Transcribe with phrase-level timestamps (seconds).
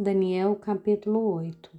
[0.00, 1.72] Daniel capítulo 8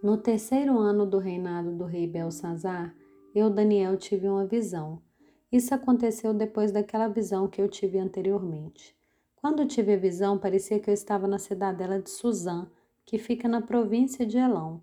[0.00, 2.94] No terceiro ano do reinado do rei Belsazar,
[3.34, 5.02] eu, Daniel, tive uma visão.
[5.50, 8.96] Isso aconteceu depois daquela visão que eu tive anteriormente.
[9.34, 12.70] Quando tive a visão, parecia que eu estava na cidadela de Suzã,
[13.04, 14.80] que fica na província de Elão.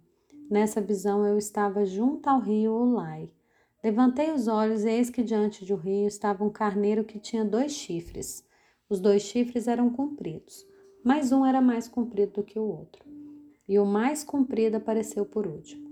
[0.52, 3.32] Nessa visão, eu estava junto ao rio Ulai.
[3.82, 7.72] Levantei os olhos e eis que diante do rio estava um carneiro que tinha dois
[7.72, 8.46] chifres.
[8.90, 10.68] Os dois chifres eram compridos
[11.06, 13.06] mas um era mais comprido do que o outro.
[13.70, 15.88] E o mais comprido apareceu por último.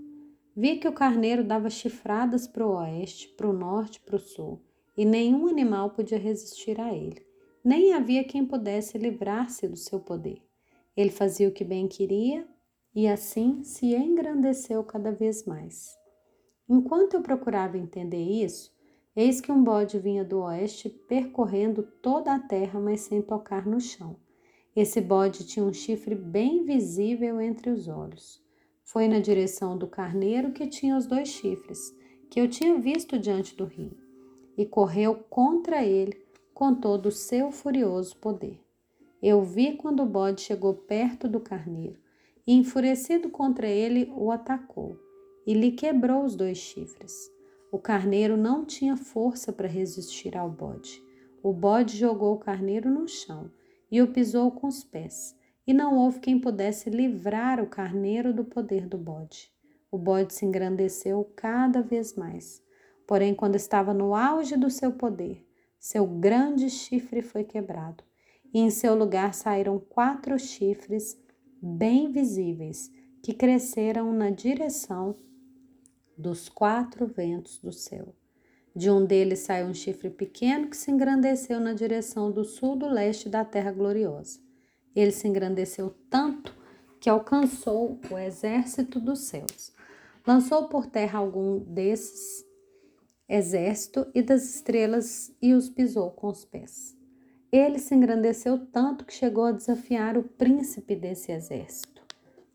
[0.56, 4.60] Vi que o carneiro dava chifradas para o oeste, para o norte, para o sul,
[4.96, 7.24] e nenhum animal podia resistir a ele.
[7.64, 10.42] Nem havia quem pudesse livrar-se do seu poder.
[10.96, 12.44] Ele fazia o que bem queria
[12.92, 15.96] e assim se engrandeceu cada vez mais.
[16.68, 18.72] Enquanto eu procurava entender isso,
[19.14, 23.80] eis que um bode vinha do oeste percorrendo toda a terra, mas sem tocar no
[23.80, 24.16] chão.
[24.76, 28.42] Esse bode tinha um chifre bem visível entre os olhos.
[28.82, 31.96] Foi na direção do carneiro que tinha os dois chifres,
[32.28, 33.96] que eu tinha visto diante do rio,
[34.56, 38.60] e correu contra ele com todo o seu furioso poder.
[39.22, 41.98] Eu vi quando o bode chegou perto do carneiro,
[42.46, 44.98] e enfurecido contra ele, o atacou
[45.46, 47.30] e lhe quebrou os dois chifres.
[47.70, 51.02] O carneiro não tinha força para resistir ao bode.
[51.42, 53.50] O bode jogou o carneiro no chão
[53.94, 58.44] e o pisou com os pés, e não houve quem pudesse livrar o carneiro do
[58.44, 59.52] poder do bode.
[59.88, 62.60] O bode se engrandeceu cada vez mais.
[63.06, 65.46] Porém, quando estava no auge do seu poder,
[65.78, 68.02] seu grande chifre foi quebrado,
[68.52, 71.16] e em seu lugar saíram quatro chifres
[71.62, 72.90] bem visíveis
[73.22, 75.14] que cresceram na direção
[76.18, 78.12] dos quatro ventos do céu.
[78.74, 82.88] De um deles saiu um chifre pequeno que se engrandeceu na direção do sul do
[82.88, 84.40] leste da terra gloriosa.
[84.96, 86.52] Ele se engrandeceu tanto
[87.00, 89.72] que alcançou o exército dos céus.
[90.26, 92.44] Lançou por terra algum desses
[93.28, 96.96] exército e das estrelas e os pisou com os pés.
[97.52, 102.02] Ele se engrandeceu tanto que chegou a desafiar o príncipe desse exército.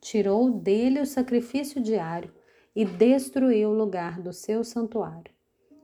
[0.02, 2.34] Tirou dele o sacrifício diário
[2.76, 5.39] e destruiu o lugar do seu santuário.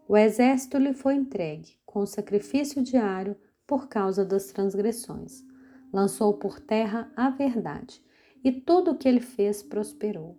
[0.07, 3.35] O exército lhe foi entregue, com sacrifício diário
[3.66, 5.43] por causa das transgressões.
[5.91, 8.03] Lançou por terra a verdade,
[8.43, 10.38] e tudo o que ele fez prosperou.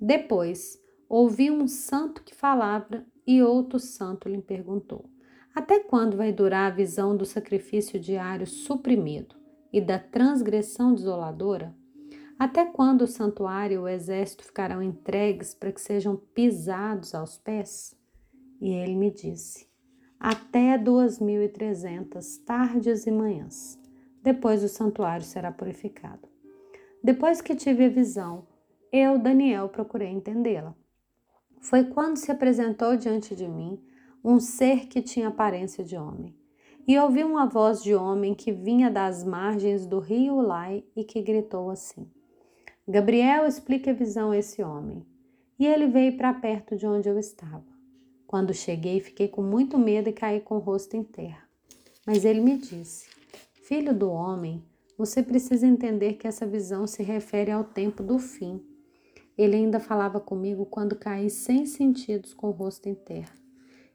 [0.00, 5.08] Depois, ouviu um santo que falava, e outro santo lhe perguntou:
[5.54, 9.36] Até quando vai durar a visão do sacrifício diário suprimido
[9.72, 11.72] e da transgressão desoladora?
[12.36, 18.01] Até quando o santuário e o exército ficarão entregues para que sejam pisados aos pés?
[18.62, 19.66] E ele me disse:
[20.20, 23.76] Até duas mil e trezentas tardes e manhãs.
[24.22, 26.28] Depois o santuário será purificado.
[27.02, 28.46] Depois que tive a visão,
[28.92, 30.76] eu, Daniel, procurei entendê-la.
[31.60, 33.82] Foi quando se apresentou diante de mim
[34.22, 36.32] um ser que tinha aparência de homem.
[36.86, 41.20] E ouvi uma voz de homem que vinha das margens do rio Ulai e que
[41.20, 42.08] gritou assim:
[42.86, 45.04] Gabriel, explique a visão a esse homem.
[45.58, 47.71] E ele veio para perto de onde eu estava.
[48.32, 51.46] Quando cheguei, fiquei com muito medo e caí com o rosto em terra.
[52.06, 53.06] Mas ele me disse:
[53.52, 54.64] Filho do homem,
[54.96, 58.64] você precisa entender que essa visão se refere ao tempo do fim.
[59.36, 63.34] Ele ainda falava comigo quando caí sem sentidos com o rosto em terra.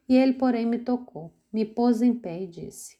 [0.08, 2.96] E ele, porém, me tocou, me pôs em pé e disse: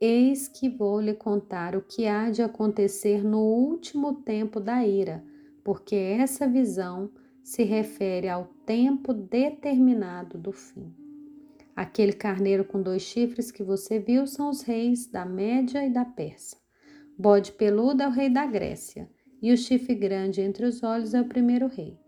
[0.00, 5.24] Eis que vou lhe contar o que há de acontecer no último tempo da ira,
[5.62, 10.92] porque essa visão se refere ao tempo determinado do fim.
[11.74, 16.04] Aquele carneiro com dois chifres que você viu são os reis da Média e da
[16.04, 16.58] Pérsia.
[17.18, 19.08] Bode peludo é o rei da Grécia,
[19.40, 21.98] e o chifre grande entre os olhos é o primeiro rei.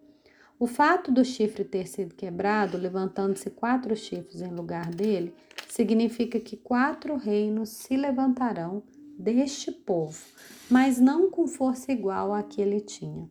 [0.58, 5.34] O fato do chifre ter sido quebrado, levantando-se quatro chifres em lugar dele,
[5.68, 8.82] significa que quatro reinos se levantarão
[9.18, 10.24] deste povo,
[10.70, 13.28] mas não com força igual à que ele tinha.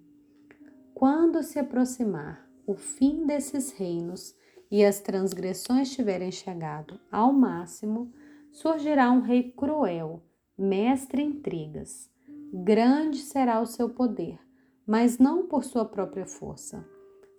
[1.03, 4.33] Quando se aproximar o fim desses reinos
[4.71, 8.09] e as transgressões tiverem chegado ao máximo,
[8.53, 10.23] surgirá um rei cruel,
[10.57, 12.09] mestre em intrigas.
[12.53, 14.39] Grande será o seu poder,
[14.87, 16.87] mas não por sua própria força.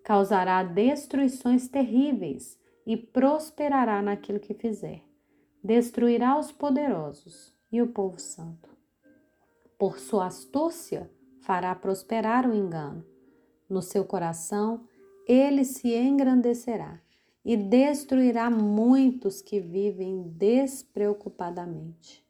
[0.05, 5.02] Causará destruições terríveis e prosperará naquilo que fizer.
[5.62, 8.69] Destruirá os poderosos e o povo santo.
[9.78, 13.13] Por sua astúcia, fará prosperar o engano
[13.69, 14.84] no seu coração,
[15.26, 17.00] ele se engrandecerá
[17.44, 22.25] e destruirá muitos que vivem despreocupadamente.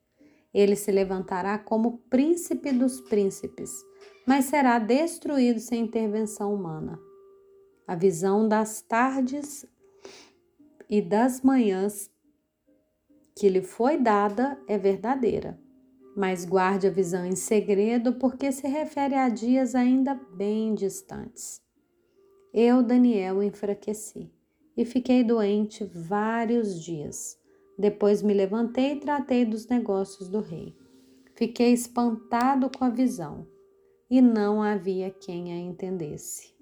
[0.52, 3.70] Ele se levantará como príncipe dos príncipes,
[4.26, 6.98] mas será destruído sem intervenção humana.
[7.86, 9.66] A visão das tardes
[10.88, 12.10] e das manhãs
[13.36, 15.58] que lhe foi dada é verdadeira,
[16.16, 21.60] mas guarde a visão em segredo porque se refere a dias ainda bem distantes.
[22.52, 24.30] Eu, Daniel, enfraqueci
[24.76, 27.36] e fiquei doente vários dias.
[27.76, 30.76] Depois me levantei e tratei dos negócios do rei.
[31.34, 33.46] Fiquei espantado com a visão
[34.08, 36.53] e não havia quem a entendesse.